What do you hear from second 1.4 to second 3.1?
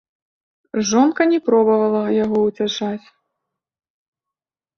пробавала яго ўцяшаць.